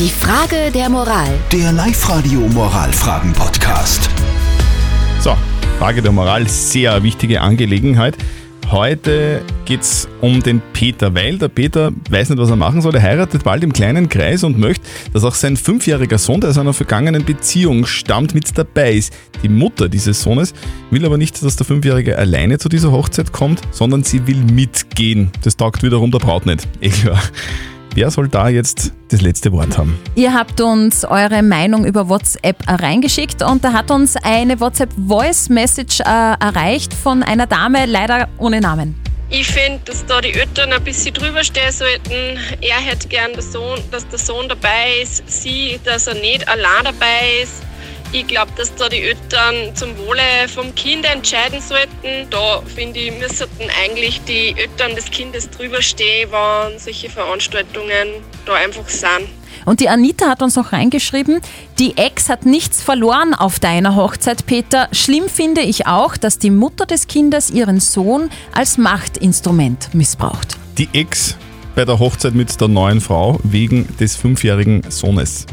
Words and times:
Die 0.00 0.08
Frage 0.08 0.70
der 0.72 0.88
Moral. 0.88 1.28
Der 1.52 1.72
Live-Radio 1.72 2.40
Moralfragen-Podcast. 2.40 4.08
So, 5.20 5.36
Frage 5.78 6.00
der 6.00 6.10
Moral, 6.10 6.48
sehr 6.48 7.02
wichtige 7.02 7.42
Angelegenheit. 7.42 8.16
Heute 8.70 9.42
geht 9.66 9.82
es 9.82 10.08
um 10.22 10.42
den 10.42 10.62
Peter, 10.72 11.14
weil 11.14 11.36
der 11.36 11.48
Peter 11.48 11.92
weiß 12.08 12.30
nicht, 12.30 12.38
was 12.38 12.48
er 12.48 12.56
machen 12.56 12.80
soll. 12.80 12.94
Er 12.94 13.02
heiratet 13.02 13.44
bald 13.44 13.62
im 13.62 13.74
kleinen 13.74 14.08
Kreis 14.08 14.42
und 14.42 14.58
möchte, 14.58 14.86
dass 15.12 15.22
auch 15.22 15.34
sein 15.34 15.58
fünfjähriger 15.58 16.16
Sohn, 16.16 16.40
der 16.40 16.48
aus 16.48 16.56
einer 16.56 16.72
vergangenen 16.72 17.26
Beziehung 17.26 17.84
stammt, 17.84 18.32
mit 18.32 18.56
dabei 18.56 18.94
ist. 18.94 19.12
Die 19.42 19.50
Mutter 19.50 19.90
dieses 19.90 20.22
Sohnes 20.22 20.54
will 20.90 21.04
aber 21.04 21.18
nicht, 21.18 21.42
dass 21.42 21.56
der 21.56 21.66
Fünfjährige 21.66 22.16
alleine 22.16 22.56
zu 22.56 22.70
dieser 22.70 22.90
Hochzeit 22.90 23.32
kommt, 23.32 23.60
sondern 23.70 24.02
sie 24.02 24.26
will 24.26 24.38
mitgehen. 24.50 25.30
Das 25.42 25.58
taugt 25.58 25.82
wiederum 25.82 26.10
der 26.10 26.20
Braut 26.20 26.46
nicht. 26.46 26.66
Eh 26.80 26.88
klar. 26.88 27.20
Wer 27.94 28.08
soll 28.12 28.28
da 28.28 28.48
jetzt 28.48 28.92
das 29.08 29.20
letzte 29.20 29.50
Wort 29.50 29.76
haben? 29.76 29.98
Ihr 30.14 30.32
habt 30.32 30.60
uns 30.60 31.04
eure 31.04 31.42
Meinung 31.42 31.84
über 31.84 32.08
WhatsApp 32.08 32.56
reingeschickt 32.68 33.42
und 33.42 33.64
da 33.64 33.72
hat 33.72 33.90
uns 33.90 34.14
eine 34.16 34.60
WhatsApp-Voice-Message 34.60 36.00
äh, 36.00 36.04
erreicht 36.04 36.94
von 36.94 37.24
einer 37.24 37.48
Dame, 37.48 37.86
leider 37.86 38.28
ohne 38.38 38.60
Namen. 38.60 38.94
Ich 39.28 39.48
finde, 39.48 39.80
dass 39.84 40.06
da 40.06 40.20
die 40.20 40.32
Eltern 40.32 40.72
ein 40.72 40.82
bisschen 40.84 41.14
drüber 41.14 41.42
stehen 41.42 41.72
sollten. 41.72 42.38
Er 42.60 42.76
hätte 42.80 43.08
gern, 43.08 43.32
der 43.32 43.42
Sohn, 43.42 43.78
dass 43.90 44.06
der 44.08 44.18
Sohn 44.18 44.48
dabei 44.48 45.00
ist, 45.02 45.22
sie, 45.26 45.80
dass 45.84 46.06
er 46.06 46.14
nicht 46.14 46.48
allein 46.48 46.84
dabei 46.84 47.42
ist. 47.42 47.62
Ich 48.12 48.26
glaube, 48.26 48.50
dass 48.56 48.74
da 48.74 48.88
die 48.88 49.02
Eltern 49.02 49.74
zum 49.74 49.96
Wohle 49.98 50.48
vom 50.52 50.74
Kind 50.74 51.04
entscheiden 51.04 51.60
sollten. 51.60 52.28
Da 52.30 52.60
finde 52.62 52.98
ich, 52.98 53.16
müssten 53.20 53.46
eigentlich 53.84 54.20
die 54.26 54.54
Eltern 54.58 54.96
des 54.96 55.12
Kindes 55.12 55.48
drüber 55.48 55.80
stehen, 55.80 56.28
wenn 56.32 56.76
solche 56.80 57.08
Veranstaltungen 57.08 58.08
da 58.46 58.54
einfach 58.54 58.88
sind. 58.88 59.28
Und 59.64 59.78
die 59.78 59.88
Anita 59.88 60.28
hat 60.28 60.42
uns 60.42 60.56
noch 60.56 60.72
reingeschrieben, 60.72 61.40
die 61.78 61.96
Ex 61.96 62.28
hat 62.28 62.46
nichts 62.46 62.82
verloren 62.82 63.34
auf 63.34 63.60
deiner 63.60 63.94
Hochzeit, 63.94 64.44
Peter. 64.46 64.88
Schlimm 64.90 65.28
finde 65.28 65.60
ich 65.60 65.86
auch, 65.86 66.16
dass 66.16 66.38
die 66.38 66.50
Mutter 66.50 66.86
des 66.86 67.06
Kindes 67.06 67.50
ihren 67.50 67.78
Sohn 67.78 68.30
als 68.52 68.78
Machtinstrument 68.78 69.94
missbraucht. 69.94 70.56
Die 70.78 70.88
Ex 70.92 71.36
bei 71.76 71.84
der 71.84 72.00
Hochzeit 72.00 72.34
mit 72.34 72.60
der 72.60 72.68
neuen 72.68 73.00
Frau 73.00 73.38
wegen 73.44 73.86
des 73.98 74.16
fünfjährigen 74.16 74.90
Sohnes. 74.90 75.46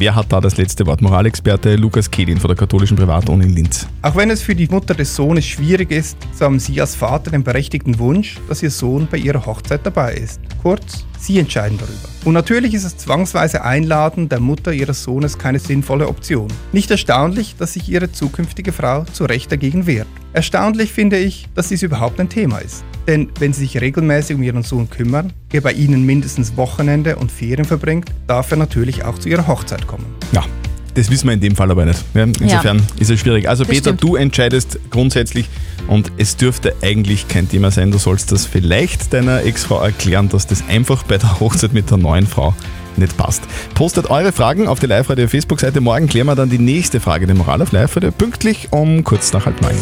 Wer 0.00 0.14
hat 0.14 0.32
da 0.32 0.40
das 0.40 0.56
letzte 0.56 0.86
Wort? 0.86 1.02
Moralexperte 1.02 1.74
Lukas 1.74 2.08
Kedin 2.08 2.38
von 2.38 2.46
der 2.46 2.56
katholischen 2.56 2.96
Privatuni 2.96 3.46
in 3.46 3.50
Linz. 3.50 3.88
Auch 4.02 4.14
wenn 4.14 4.30
es 4.30 4.40
für 4.40 4.54
die 4.54 4.68
Mutter 4.68 4.94
des 4.94 5.16
Sohnes 5.16 5.44
schwierig 5.44 5.90
ist, 5.90 6.16
so 6.32 6.44
haben 6.44 6.60
Sie 6.60 6.80
als 6.80 6.94
Vater 6.94 7.32
den 7.32 7.42
berechtigten 7.42 7.98
Wunsch, 7.98 8.36
dass 8.48 8.62
Ihr 8.62 8.70
Sohn 8.70 9.08
bei 9.10 9.16
Ihrer 9.16 9.44
Hochzeit 9.44 9.84
dabei 9.84 10.14
ist. 10.14 10.40
Kurz, 10.62 11.04
Sie 11.18 11.40
entscheiden 11.40 11.78
darüber. 11.78 12.08
Und 12.24 12.34
natürlich 12.34 12.74
ist 12.74 12.84
das 12.84 12.96
zwangsweise 12.96 13.64
Einladen 13.64 14.28
der 14.28 14.38
Mutter 14.38 14.72
Ihres 14.72 15.02
Sohnes 15.02 15.36
keine 15.36 15.58
sinnvolle 15.58 16.06
Option. 16.06 16.46
Nicht 16.70 16.92
erstaunlich, 16.92 17.56
dass 17.58 17.72
sich 17.72 17.88
Ihre 17.88 18.12
zukünftige 18.12 18.70
Frau 18.70 19.02
zu 19.02 19.24
Recht 19.24 19.50
dagegen 19.50 19.88
wehrt. 19.88 20.06
Erstaunlich 20.32 20.92
finde 20.92 21.18
ich, 21.18 21.46
dass 21.54 21.68
dies 21.68 21.82
überhaupt 21.82 22.20
ein 22.20 22.28
Thema 22.28 22.58
ist. 22.58 22.84
Denn 23.06 23.30
wenn 23.38 23.52
sie 23.54 23.60
sich 23.60 23.80
regelmäßig 23.80 24.36
um 24.36 24.42
ihren 24.42 24.62
Sohn 24.62 24.90
kümmern, 24.90 25.32
er 25.52 25.62
bei 25.62 25.72
ihnen 25.72 26.04
mindestens 26.04 26.56
Wochenende 26.56 27.16
und 27.16 27.32
Ferien 27.32 27.64
verbringt, 27.64 28.10
darf 28.26 28.50
er 28.50 28.58
natürlich 28.58 29.04
auch 29.04 29.18
zu 29.18 29.30
ihrer 29.30 29.46
Hochzeit 29.46 29.86
kommen. 29.86 30.04
Ja, 30.32 30.44
das 30.94 31.10
wissen 31.10 31.28
wir 31.28 31.32
in 31.32 31.40
dem 31.40 31.56
Fall 31.56 31.70
aber 31.70 31.86
nicht. 31.86 32.04
Ja, 32.12 32.24
insofern 32.24 32.82
ist 32.98 33.10
es 33.10 33.20
schwierig. 33.20 33.48
Also 33.48 33.64
Das 33.64 33.70
Peter, 33.70 33.90
stimmt. 33.90 34.02
du 34.02 34.16
entscheidest 34.16 34.78
grundsätzlich 34.90 35.48
und 35.86 36.12
es 36.18 36.36
dürfte 36.36 36.74
eigentlich 36.82 37.28
kein 37.28 37.48
Thema 37.48 37.70
sein. 37.70 37.90
Du 37.90 37.98
sollst 37.98 38.30
das 38.30 38.44
vielleicht 38.44 39.14
deiner 39.14 39.44
Ex-Frau 39.44 39.80
erklären, 39.80 40.28
dass 40.28 40.46
das 40.46 40.62
einfach 40.68 41.04
bei 41.04 41.16
der 41.16 41.40
Hochzeit 41.40 41.72
mit 41.72 41.90
der 41.90 41.96
neuen 41.96 42.26
Frau 42.26 42.54
nicht 42.98 43.16
passt. 43.16 43.42
Postet 43.74 44.10
eure 44.10 44.32
Fragen 44.32 44.68
auf 44.68 44.80
die 44.80 44.86
Live-Radio 44.86 45.28
Facebook-Seite. 45.28 45.80
Morgen 45.80 46.06
klären 46.06 46.26
wir 46.26 46.34
dann 46.34 46.50
die 46.50 46.58
nächste 46.58 47.00
Frage 47.00 47.26
der 47.26 47.36
Moral 47.36 47.62
auf 47.62 47.72
Live-Radio 47.72 48.10
pünktlich 48.10 48.68
um 48.70 49.04
kurz 49.04 49.32
nach 49.32 49.46
halb 49.46 49.60
neun. 49.62 49.76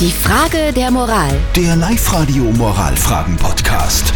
Die 0.00 0.10
Frage 0.10 0.72
der 0.72 0.90
Moral. 0.90 1.30
Der 1.54 1.76
Live-Radio 1.76 2.44
Moralfragen-Podcast. 2.44 4.12